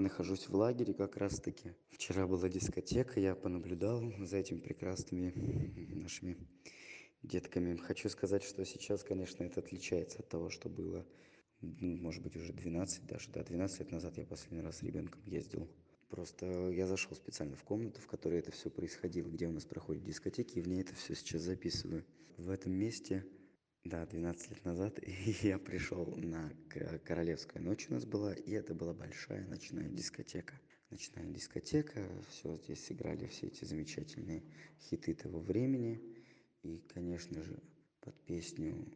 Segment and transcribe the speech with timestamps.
[0.00, 1.74] Нахожусь в лагере как раз-таки.
[1.90, 5.30] Вчера была дискотека, я понаблюдал за этими прекрасными
[5.94, 6.38] нашими
[7.22, 7.76] детками.
[7.76, 11.06] Хочу сказать, что сейчас, конечно, это отличается от того, что было,
[11.60, 15.20] ну, может быть, уже 12 даже, да, 12 лет назад я последний раз с ребенком
[15.26, 15.68] ездил.
[16.08, 20.02] Просто я зашел специально в комнату, в которой это все происходило, где у нас проходят
[20.02, 22.06] дискотеки, и в ней это все сейчас записываю.
[22.38, 23.26] В этом месте
[23.84, 24.98] да, 12 лет назад
[25.42, 26.52] я пришел на
[27.04, 30.60] Королевская ночь у нас была, и это была большая ночная дискотека.
[30.90, 34.42] Ночная дискотека, все здесь сыграли все эти замечательные
[34.80, 36.00] хиты того времени.
[36.62, 37.62] И, конечно же,
[38.00, 38.86] под песню,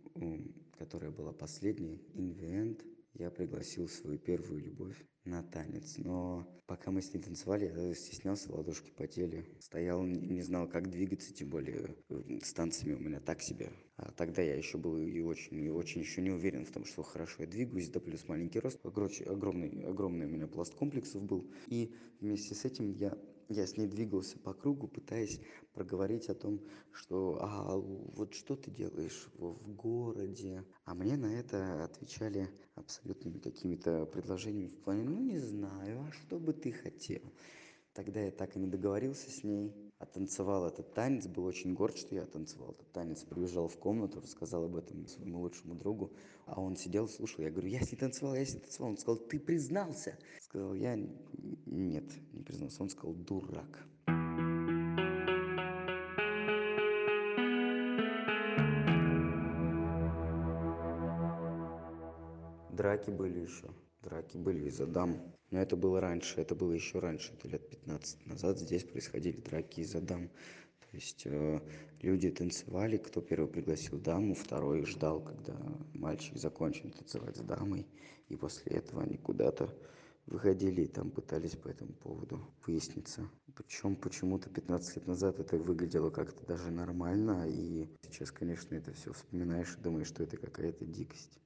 [0.77, 5.97] которая была последней, End, я пригласил свою первую любовь на танец.
[5.99, 9.47] Но пока мы с ней танцевали, я стеснялся, ладошки потели.
[9.61, 13.73] Стоял, не знал, как двигаться, тем более э, с танцами у меня так себе.
[13.97, 17.03] А тогда я еще был и очень, и очень еще не уверен в том, что
[17.03, 18.81] хорошо я двигаюсь, да плюс маленький рост.
[18.83, 21.51] Короче, огромный, огромный у меня пласт комплексов был.
[21.69, 23.17] И вместе с этим я
[23.49, 25.41] я с ней двигался по кругу, пытаясь
[25.73, 26.61] проговорить о том,
[26.93, 30.65] что а вот что ты делаешь в, городе.
[30.85, 36.39] А мне на это отвечали абсолютными какими-то предложениями в плане, ну не знаю, а что
[36.39, 37.23] бы ты хотел?
[37.93, 39.73] Тогда я так и не договорился с ней,
[40.05, 44.65] оттанцевал этот танец, был очень горд, что я танцевал этот танец, прибежал в комнату, рассказал
[44.65, 46.13] об этом своему лучшему другу,
[46.47, 48.97] а он сидел, слушал, я говорю, я с ней танцевал, я с ней танцевал, он
[48.97, 50.17] сказал, ты признался?
[50.43, 50.97] Сказал я,
[51.67, 53.87] нет, не признался, он сказал, дурак.
[62.71, 63.69] Драки были еще,
[64.05, 65.35] драки были из-за дам.
[65.51, 69.81] Но это было раньше, это было еще раньше, это лет 15 назад здесь происходили драки
[69.81, 70.29] из-за дам.
[70.29, 71.61] То есть э,
[72.03, 75.57] люди танцевали, кто первый пригласил даму, второй ждал, когда
[75.93, 77.87] мальчик закончит танцевать с дамой.
[78.29, 79.75] И после этого они куда-то
[80.27, 83.29] выходили и там пытались по этому поводу выясниться.
[83.55, 89.13] Причем почему-то 15 лет назад это выглядело как-то даже нормально, и сейчас, конечно, это все
[89.13, 91.39] вспоминаешь и думаешь, что это какая-то дикость.